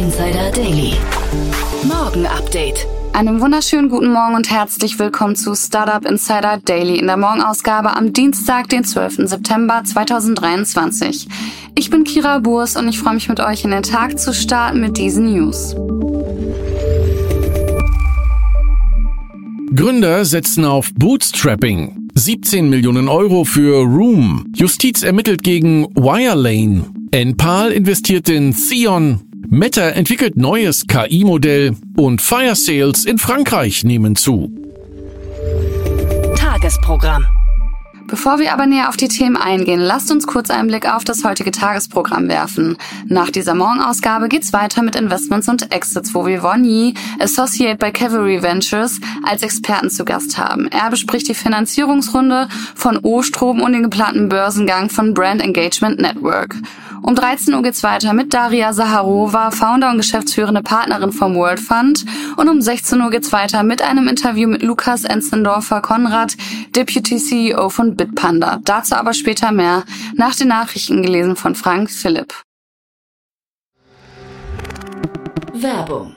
[0.00, 0.94] Insider Daily.
[1.86, 2.86] Morgen Update.
[3.12, 8.14] Einen wunderschönen guten Morgen und herzlich willkommen zu Startup Insider Daily in der Morgenausgabe am
[8.14, 9.28] Dienstag, den 12.
[9.28, 11.28] September 2023.
[11.74, 14.80] Ich bin Kira Burs und ich freue mich mit euch in den Tag zu starten
[14.80, 15.76] mit diesen News.
[19.74, 22.08] Gründer setzen auf Bootstrapping.
[22.14, 24.46] 17 Millionen Euro für Room.
[24.54, 26.86] Justiz ermittelt gegen Wirelane.
[27.10, 29.29] Enpal investiert in Theon.
[29.48, 34.52] Meta entwickelt neues KI-Modell und Fire Sales in Frankreich nehmen zu.
[36.36, 37.24] Tagesprogramm.
[38.10, 41.22] Bevor wir aber näher auf die Themen eingehen, lasst uns kurz einen Blick auf das
[41.22, 42.76] heutige Tagesprogramm werfen.
[43.06, 47.92] Nach dieser Morgenausgabe geht's weiter mit Investments und Exits, wo wir Von Yi, Associate bei
[47.92, 50.66] Cavalry Ventures, als Experten zu Gast haben.
[50.72, 56.56] Er bespricht die Finanzierungsrunde von O-Strom und den geplanten Börsengang von Brand Engagement Network.
[57.02, 62.04] Um 13 Uhr geht's weiter mit Daria Saharova, Founder und geschäftsführende Partnerin vom World Fund.
[62.36, 66.36] Und um 16 Uhr geht's weiter mit einem Interview mit Lukas Enzendorfer Konrad,
[66.76, 68.60] Deputy CEO von Bitpanda.
[68.64, 69.84] Dazu aber später mehr,
[70.14, 72.32] nach den Nachrichten gelesen von Frank Philipp.
[75.52, 76.16] Werbung.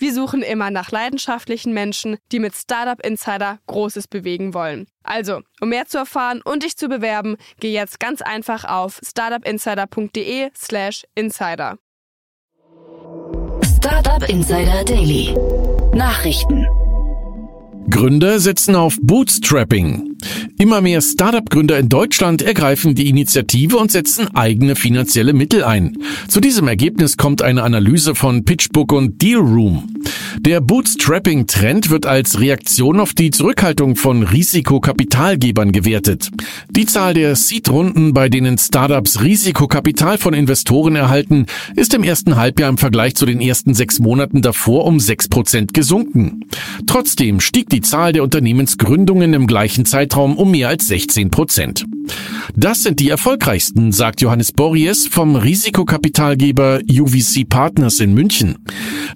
[0.00, 4.86] Wir suchen immer nach leidenschaftlichen Menschen, die mit Startup Insider Großes bewegen wollen.
[5.02, 11.04] Also, um mehr zu erfahren und dich zu bewerben, geh jetzt ganz einfach auf startupinsider.de/slash
[11.14, 11.76] insider.
[13.76, 15.34] Startup Insider Daily.
[15.92, 16.66] Nachrichten.
[17.88, 20.16] Gründer setzen auf Bootstrapping.
[20.58, 25.96] Immer mehr Startup-Gründer in Deutschland ergreifen die Initiative und setzen eigene finanzielle Mittel ein.
[26.28, 29.94] Zu diesem Ergebnis kommt eine Analyse von PitchBook und Dealroom.
[30.38, 36.30] Der Bootstrapping-Trend wird als Reaktion auf die Zurückhaltung von Risikokapitalgebern gewertet.
[36.70, 42.70] Die Zahl der Seed-Runden, bei denen Startups Risikokapital von Investoren erhalten, ist im ersten Halbjahr
[42.70, 46.44] im Vergleich zu den ersten sechs Monaten davor um sechs Prozent gesunken.
[46.86, 51.84] Trotzdem stieg die Zahl der Unternehmensgründungen im gleichen Zeitraum um mehr als 16 Prozent.
[52.56, 58.58] Das sind die erfolgreichsten, sagt Johannes Borries vom Risikokapitalgeber UVC Partners in München.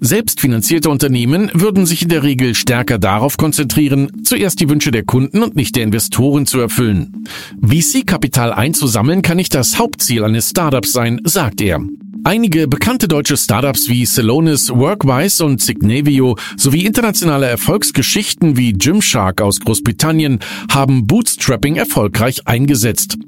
[0.01, 5.43] Selbstfinanzierte Unternehmen würden sich in der Regel stärker darauf konzentrieren, zuerst die Wünsche der Kunden
[5.43, 7.25] und nicht der Investoren zu erfüllen.
[7.61, 11.81] VC-Kapital einzusammeln kann nicht das Hauptziel eines Startups sein, sagt er.
[12.27, 19.59] Einige bekannte deutsche Startups wie Celonis, Workwise und Signavio sowie internationale Erfolgsgeschichten wie Gymshark aus
[19.59, 20.39] Großbritannien
[20.71, 23.19] haben Bootstrapping erfolgreich eingesetzt.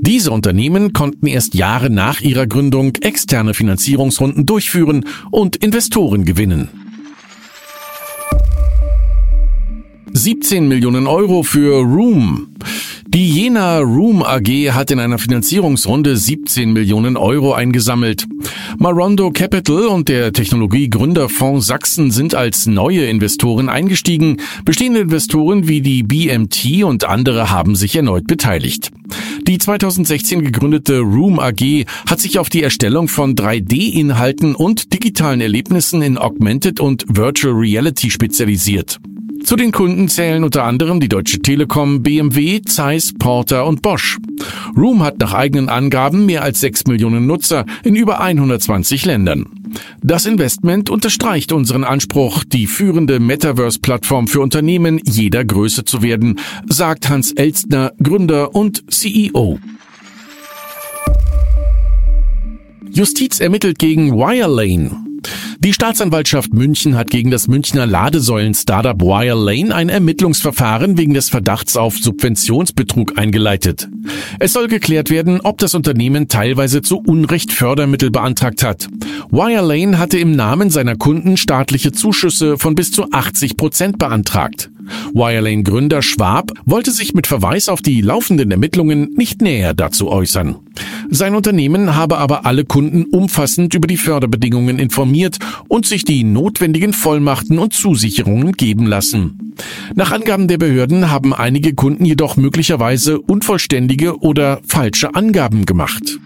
[0.00, 6.70] Diese Unternehmen konnten erst Jahre nach ihrer Gründung externe Finanzierungsrunden durchführen und Investoren gewinnen.
[10.12, 12.56] 17 Millionen Euro für Room.
[13.12, 18.24] Die Jena Room AG hat in einer Finanzierungsrunde 17 Millionen Euro eingesammelt.
[18.78, 24.36] Marondo Capital und der Technologie-Gründerfonds Sachsen sind als neue Investoren eingestiegen.
[24.64, 28.92] Bestehende Investoren wie die BMT und andere haben sich erneut beteiligt.
[29.42, 36.00] Die 2016 gegründete Room AG hat sich auf die Erstellung von 3D-Inhalten und digitalen Erlebnissen
[36.02, 39.00] in Augmented und Virtual Reality spezialisiert.
[39.44, 44.18] Zu den Kunden zählen unter anderem die Deutsche Telekom, BMW, Zeiss, Porter und Bosch.
[44.76, 49.46] Room hat nach eigenen Angaben mehr als 6 Millionen Nutzer in über 120 Ländern.
[50.02, 56.38] Das Investment unterstreicht unseren Anspruch, die führende Metaverse-Plattform für Unternehmen jeder Größe zu werden,
[56.68, 59.58] sagt Hans Elstner, Gründer und CEO.
[62.92, 65.09] Justiz ermittelt gegen Wirelane.
[65.58, 71.98] Die Staatsanwaltschaft München hat gegen das Münchner Ladesäulen-Startup Wirelane ein Ermittlungsverfahren wegen des Verdachts auf
[71.98, 73.88] Subventionsbetrug eingeleitet.
[74.38, 78.88] Es soll geklärt werden, ob das Unternehmen teilweise zu Unrecht Fördermittel beantragt hat.
[79.30, 84.69] Wirelane hatte im Namen seiner Kunden staatliche Zuschüsse von bis zu 80 Prozent beantragt.
[85.12, 90.56] Wirelane-Gründer Schwab wollte sich mit Verweis auf die laufenden Ermittlungen nicht näher dazu äußern.
[91.10, 95.38] Sein Unternehmen habe aber alle Kunden umfassend über die Förderbedingungen informiert
[95.68, 99.54] und sich die notwendigen Vollmachten und Zusicherungen geben lassen.
[99.94, 106.18] Nach Angaben der Behörden haben einige Kunden jedoch möglicherweise unvollständige oder falsche Angaben gemacht.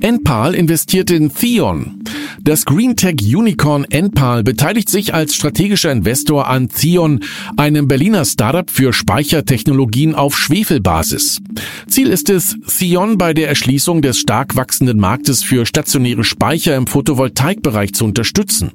[0.00, 1.95] Enpal investiert in Theon.
[2.42, 7.20] Das Greentech Unicorn Enpal beteiligt sich als strategischer Investor an Theon,
[7.56, 11.40] einem Berliner Startup für Speichertechnologien auf Schwefelbasis.
[11.88, 16.86] Ziel ist es, Theon bei der Erschließung des stark wachsenden Marktes für stationäre Speicher im
[16.86, 18.72] Photovoltaikbereich zu unterstützen.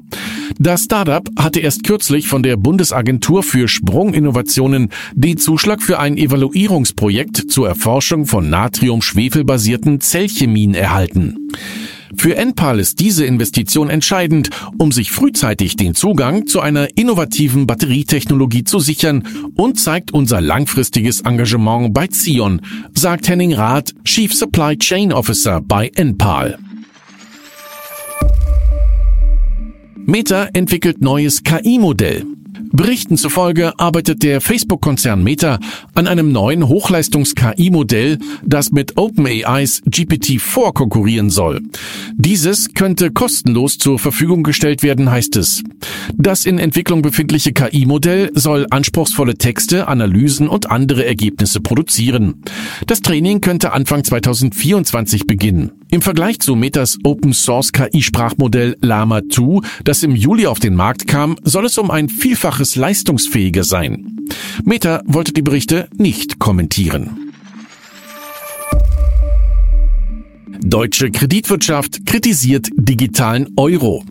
[0.59, 7.51] Das Startup hatte erst kürzlich von der Bundesagentur für Sprunginnovationen den Zuschlag für ein Evaluierungsprojekt
[7.51, 11.49] zur Erforschung von Natrium-Schwefel-basierten Zellchemien erhalten.
[12.15, 18.63] Für Enpal ist diese Investition entscheidend, um sich frühzeitig den Zugang zu einer innovativen Batterietechnologie
[18.63, 22.61] zu sichern und zeigt unser langfristiges Engagement bei Zion,
[22.93, 26.57] sagt Henning Rath, Chief Supply Chain Officer bei Enpal.
[30.05, 32.25] Meta entwickelt neues KI-Modell.
[32.73, 35.59] Berichten zufolge arbeitet der Facebook-Konzern Meta
[35.93, 41.61] an einem neuen Hochleistungs-KI-Modell, das mit OpenAIs GPT-4 konkurrieren soll.
[42.15, 45.63] Dieses könnte kostenlos zur Verfügung gestellt werden, heißt es.
[46.15, 52.41] Das in Entwicklung befindliche KI-Modell soll anspruchsvolle Texte, Analysen und andere Ergebnisse produzieren.
[52.87, 55.71] Das Training könnte Anfang 2024 beginnen.
[55.89, 61.05] Im Vergleich zu Metas Open Source KI-Sprachmodell Llama 2, das im Juli auf den Markt
[61.05, 64.17] kam, soll es um ein Vielfaches leistungsfähiger sein.
[64.63, 67.31] Meta wollte die Berichte nicht kommentieren.
[70.63, 74.03] Deutsche Kreditwirtschaft kritisiert digitalen Euro.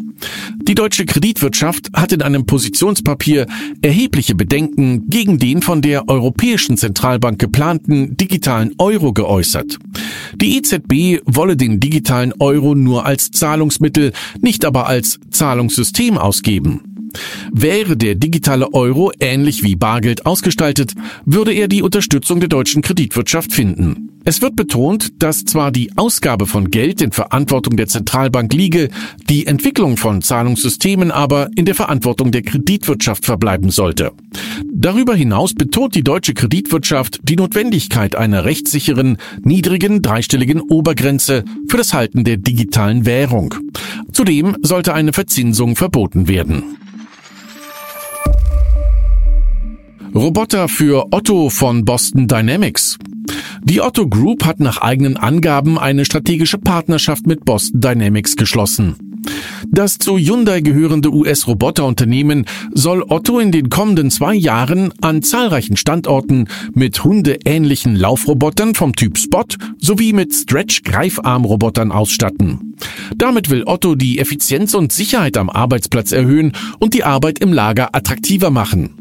[0.62, 3.46] Die deutsche Kreditwirtschaft hat in einem Positionspapier
[3.82, 9.78] erhebliche Bedenken gegen den von der Europäischen Zentralbank geplanten digitalen Euro geäußert.
[10.34, 16.99] Die EZB wolle den digitalen Euro nur als Zahlungsmittel, nicht aber als Zahlungssystem ausgeben.
[17.52, 23.52] Wäre der digitale Euro ähnlich wie Bargeld ausgestaltet, würde er die Unterstützung der deutschen Kreditwirtschaft
[23.52, 24.10] finden.
[24.22, 28.90] Es wird betont, dass zwar die Ausgabe von Geld in Verantwortung der Zentralbank liege,
[29.30, 34.12] die Entwicklung von Zahlungssystemen aber in der Verantwortung der Kreditwirtschaft verbleiben sollte.
[34.70, 41.94] Darüber hinaus betont die deutsche Kreditwirtschaft die Notwendigkeit einer rechtssicheren, niedrigen, dreistelligen Obergrenze für das
[41.94, 43.54] Halten der digitalen Währung.
[44.12, 46.76] Zudem sollte eine Verzinsung verboten werden.
[50.14, 52.98] Roboter für Otto von Boston Dynamics.
[53.62, 58.96] Die Otto Group hat nach eigenen Angaben eine strategische Partnerschaft mit Boston Dynamics geschlossen.
[59.68, 66.48] Das zu Hyundai gehörende US-Roboterunternehmen soll Otto in den kommenden zwei Jahren an zahlreichen Standorten
[66.74, 69.44] mit hundeähnlichen Laufrobotern vom Typ Spot
[69.78, 72.74] sowie mit Stretch-Greifarmrobotern ausstatten.
[73.14, 77.94] Damit will Otto die Effizienz und Sicherheit am Arbeitsplatz erhöhen und die Arbeit im Lager
[77.94, 78.99] attraktiver machen.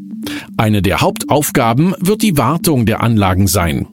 [0.56, 3.86] Eine der Hauptaufgaben wird die Wartung der Anlagen sein.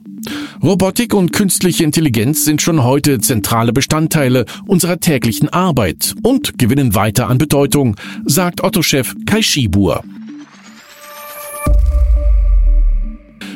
[0.62, 7.28] Robotik und künstliche Intelligenz sind schon heute zentrale Bestandteile unserer täglichen Arbeit und gewinnen weiter
[7.28, 10.02] an Bedeutung, sagt Otto-Chef Kai Schibur.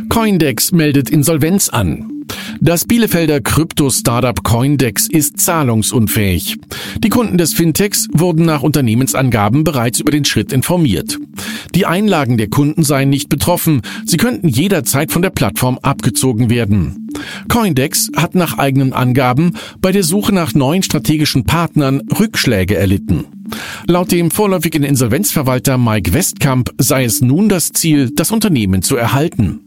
[0.08, 2.11] Coindex meldet Insolvenz an.
[2.60, 6.58] Das Bielefelder Krypto-Startup Coindex ist zahlungsunfähig.
[6.98, 11.18] Die Kunden des Fintechs wurden nach Unternehmensangaben bereits über den Schritt informiert.
[11.74, 17.08] Die Einlagen der Kunden seien nicht betroffen, sie könnten jederzeit von der Plattform abgezogen werden.
[17.48, 23.24] Coindex hat nach eigenen Angaben bei der Suche nach neuen strategischen Partnern Rückschläge erlitten.
[23.86, 29.60] Laut dem vorläufigen Insolvenzverwalter Mike Westkamp sei es nun das Ziel, das Unternehmen zu erhalten.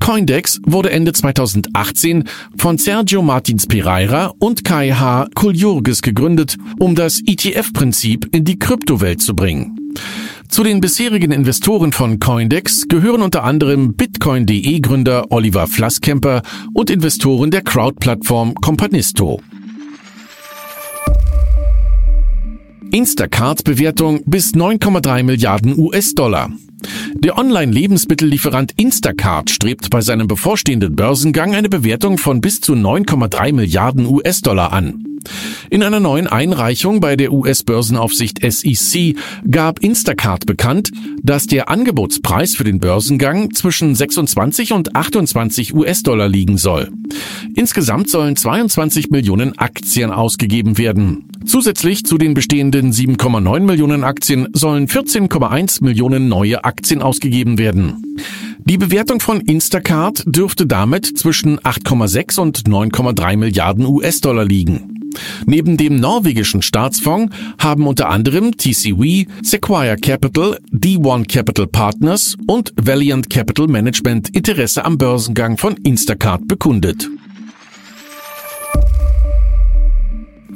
[0.00, 2.24] Coindex wurde Ende 2018
[2.56, 5.28] von Sergio Martins Pereira und Kai H.
[5.34, 9.78] Kuljurgis gegründet, um das ETF-Prinzip in die Kryptowelt zu bringen.
[10.48, 16.42] Zu den bisherigen Investoren von Coindex gehören unter anderem Bitcoin.de Gründer Oliver Flasskemper
[16.72, 19.40] und Investoren der Crowd-Plattform Companisto.
[22.92, 26.52] Instacart-Bewertung bis 9,3 Milliarden US-Dollar.
[27.14, 34.06] Der Online-Lebensmittellieferant Instacart strebt bei seinem bevorstehenden Börsengang eine Bewertung von bis zu 9,3 Milliarden
[34.06, 35.04] US-Dollar an.
[35.70, 39.16] In einer neuen Einreichung bei der US-Börsenaufsicht SEC
[39.50, 40.90] gab Instacart bekannt,
[41.22, 46.90] dass der Angebotspreis für den Börsengang zwischen 26 und 28 US-Dollar liegen soll.
[47.54, 51.30] Insgesamt sollen 22 Millionen Aktien ausgegeben werden.
[51.46, 58.16] Zusätzlich zu den bestehenden 7,9 Millionen Aktien sollen 14,1 Millionen neue Aktien ausgegeben werden.
[58.66, 64.94] Die Bewertung von Instacart dürfte damit zwischen 8,6 und 9,3 Milliarden US-Dollar liegen.
[65.46, 73.30] Neben dem norwegischen Staatsfonds haben unter anderem TCW, Sequoia Capital, D1 Capital Partners und Valiant
[73.30, 77.08] Capital Management Interesse am Börsengang von Instacart bekundet.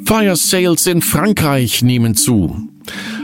[0.05, 2.69] Fire Sales in Frankreich nehmen zu.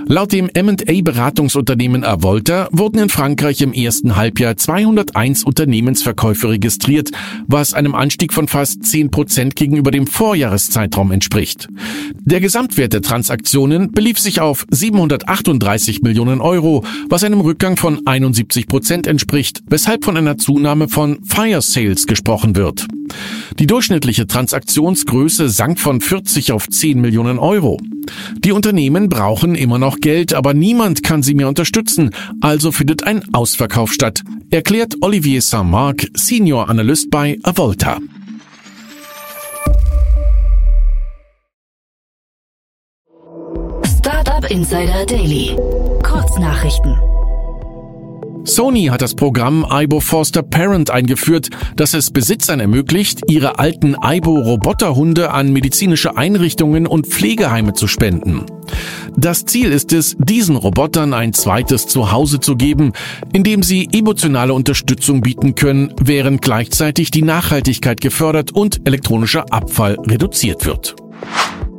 [0.08, 7.10] Laut dem M&A-Beratungsunternehmen Avolta wurden in Frankreich im ersten Halbjahr 201 Unternehmensverkäufe registriert,
[7.48, 11.68] was einem Anstieg von fast 10 Prozent gegenüber dem Vorjahreszeitraum entspricht.
[12.22, 18.68] Der Gesamtwert der Transaktionen belief sich auf 738 Millionen Euro, was einem Rückgang von 71
[18.68, 22.86] Prozent entspricht, weshalb von einer Zunahme von Fire Sales gesprochen wird.
[23.60, 27.80] Die durchschnittliche Transaktionsgröße sank von 40 auf 10 Millionen Euro.
[28.38, 33.24] Die Unternehmen brauchen immer noch Geld, aber niemand kann sie mehr unterstützen, also findet ein
[33.34, 38.00] Ausverkauf statt, erklärt Olivier Saint-Marc, Senior Analyst bei Avolta.
[43.98, 45.56] Startup Insider Daily.
[46.04, 46.96] Kurznachrichten.
[48.46, 54.40] Sony hat das Programm Aibo Forster Parent eingeführt, das es Besitzern ermöglicht, ihre alten Aibo
[54.40, 58.46] Roboterhunde an medizinische Einrichtungen und Pflegeheime zu spenden.
[59.18, 62.94] Das Ziel ist es, diesen Robotern ein zweites Zuhause zu geben,
[63.34, 70.66] indem sie emotionale Unterstützung bieten können, während gleichzeitig die Nachhaltigkeit gefördert und elektronischer Abfall reduziert
[70.66, 70.96] wird.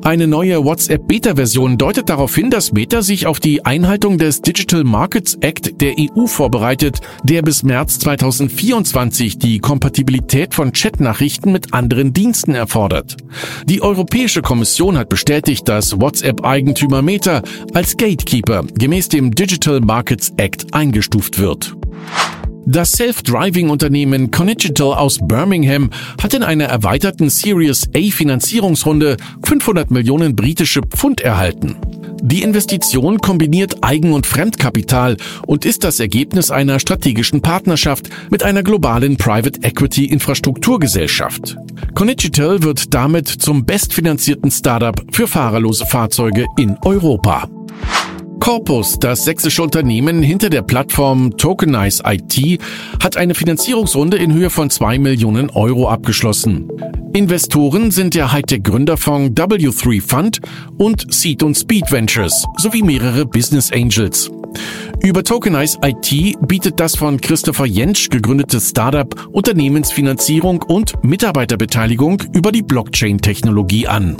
[0.06, 5.36] Eine neue WhatsApp-Beta-Version deutet darauf hin, dass Meta sich auf die Einhaltung des Digital Markets
[5.40, 12.54] Act der EU vorbereitet, der bis März 2024 die Kompatibilität von Chatnachrichten mit anderen Diensten
[12.54, 13.16] erfordert.
[13.64, 17.42] Die Europäische Kommission hat bestätigt, dass WhatsApp-Eigentümer Meta
[17.74, 21.74] als Gatekeeper gemäß dem Digital Markets Act eingestuft wird.
[22.68, 30.80] Das Self-Driving-Unternehmen Conigital aus Birmingham hat in einer erweiterten Series A Finanzierungsrunde 500 Millionen britische
[30.82, 31.76] Pfund erhalten.
[32.22, 38.64] Die Investition kombiniert Eigen- und Fremdkapital und ist das Ergebnis einer strategischen Partnerschaft mit einer
[38.64, 41.56] globalen Private Equity Infrastrukturgesellschaft.
[41.94, 47.48] Conigital wird damit zum bestfinanzierten Startup für fahrerlose Fahrzeuge in Europa.
[48.46, 52.62] Corpus, das sächsische Unternehmen hinter der Plattform Tokenize IT,
[53.02, 56.68] hat eine Finanzierungsrunde in Höhe von 2 Millionen Euro abgeschlossen.
[57.12, 60.40] Investoren sind der Hightech-Gründerfonds W3 Fund
[60.78, 64.30] und Seed und Speed Ventures sowie mehrere Business Angels.
[65.02, 72.62] Über Tokenize IT bietet das von Christopher Jentsch gegründete Startup Unternehmensfinanzierung und Mitarbeiterbeteiligung über die
[72.62, 74.16] Blockchain-Technologie an.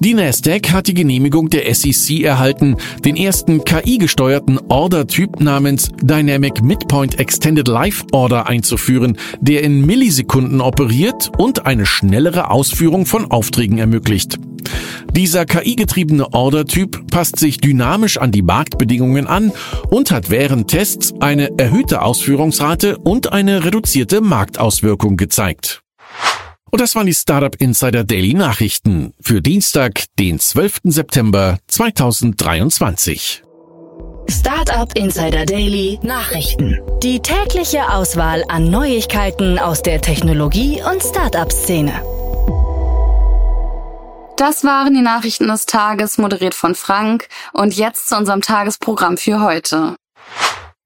[0.00, 7.18] Die Nasdaq hat die Genehmigung der SEC erhalten, den ersten KI-gesteuerten Order-Typ namens Dynamic Midpoint
[7.18, 14.38] Extended Life Order einzuführen, der in Millisekunden operiert und eine schnellere Ausführung von Aufträgen ermöglicht.
[15.12, 19.50] Dieser KI-getriebene Order-Typ passt sich dynamisch an die Marktbedingungen an
[19.88, 25.85] und hat während Tests eine erhöhte Ausführungsrate und eine reduzierte Marktauswirkung gezeigt.
[26.76, 30.80] Und das waren die Startup Insider Daily Nachrichten für Dienstag, den 12.
[30.84, 33.42] September 2023.
[34.28, 36.78] Startup Insider Daily Nachrichten.
[37.02, 41.94] Die tägliche Auswahl an Neuigkeiten aus der Technologie- und Startup-Szene.
[44.36, 47.28] Das waren die Nachrichten des Tages, moderiert von Frank.
[47.54, 49.96] Und jetzt zu unserem Tagesprogramm für heute.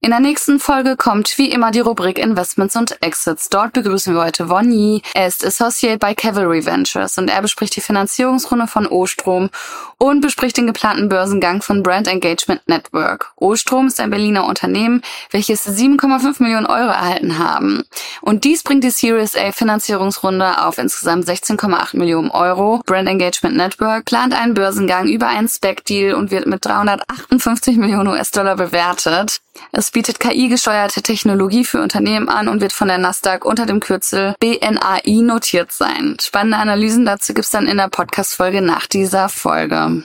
[0.03, 3.51] In der nächsten Folge kommt wie immer die Rubrik Investments und Exits.
[3.51, 5.03] Dort begrüßen wir heute Von Yi.
[5.13, 9.51] Er ist Associate bei Cavalry Ventures und er bespricht die Finanzierungsrunde von Ostrom
[9.99, 13.33] und bespricht den geplanten Börsengang von Brand Engagement Network.
[13.37, 15.03] Ostrom ist ein Berliner Unternehmen,
[15.33, 17.85] welches 7,5 Millionen Euro erhalten haben.
[18.23, 22.81] Und dies bringt die Series A Finanzierungsrunde auf insgesamt 16,8 Millionen Euro.
[22.87, 28.57] Brand Engagement Network plant einen Börsengang über einen Spec-Deal und wird mit 358 Millionen US-Dollar
[28.57, 29.43] bewertet.
[29.73, 34.35] Es bietet KI-gesteuerte Technologie für Unternehmen an und wird von der Nasdaq unter dem Kürzel
[34.41, 36.17] BNAI notiert sein.
[36.21, 40.05] Spannende Analysen dazu gibt's dann in der Podcast-Folge nach dieser Folge.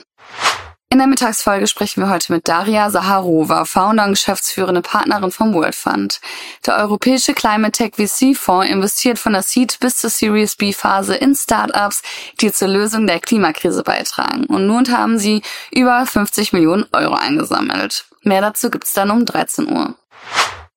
[0.88, 5.74] In der Mittagsfolge sprechen wir heute mit Daria Saharova, Founder und geschäftsführende Partnerin vom World
[5.74, 6.20] Fund.
[6.64, 11.16] Der europäische Climate Tech VC Fonds investiert von der Seed bis zur Series B Phase
[11.16, 12.02] in Startups,
[12.40, 14.46] die zur Lösung der Klimakrise beitragen.
[14.46, 18.06] Und nun haben sie über 50 Millionen Euro eingesammelt.
[18.26, 19.94] Mehr dazu gibt's dann um 13 Uhr.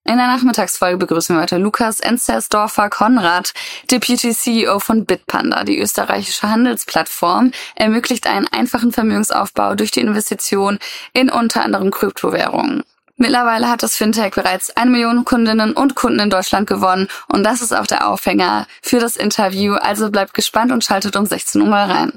[0.04, 3.54] In der Nachmittagsfolge begrüßen wir heute Lukas Enzersdorfer Konrad,
[3.90, 5.64] Deputy CEO von Bitpanda.
[5.64, 10.78] Die österreichische Handelsplattform ermöglicht einen einfachen Vermögensaufbau durch die Investition
[11.14, 12.84] in unter anderem Kryptowährungen.
[13.18, 17.64] Mittlerweile hat das Fintech bereits eine Million Kundinnen und Kunden in Deutschland gewonnen und das
[17.64, 19.74] ist auch der Aufhänger für das Interview.
[19.74, 22.14] Also bleibt gespannt und schaltet um 16 Uhr mal rein.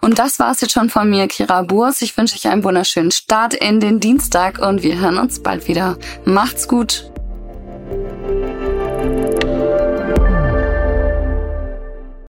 [0.00, 2.02] Und das war's jetzt schon von mir, Kira Burs.
[2.02, 5.98] Ich wünsche euch einen wunderschönen Start in den Dienstag und wir hören uns bald wieder.
[6.24, 7.10] Macht's gut.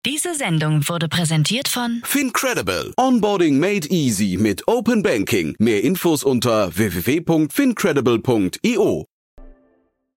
[0.06, 2.94] Diese Sendung wurde präsentiert von Fincredible.
[2.98, 5.56] Onboarding made easy mit Open Banking.
[5.60, 9.11] Mehr Infos unter www.fincredible.io.